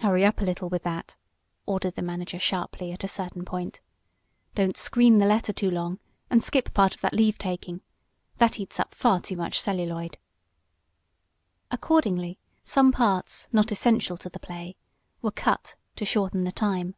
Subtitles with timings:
[0.00, 1.16] "Hurry a little with that,"
[1.64, 3.80] ordered the manager sharply, at a certain point.
[4.54, 5.98] "Don't 'screen' the letter too long,
[6.28, 7.80] and skip part of that leave taking.
[8.36, 10.18] That eats up far too much celluloid."
[11.70, 14.76] Accordingly some parts, not essential to the play,
[15.22, 16.94] were "cut" to shorten the time.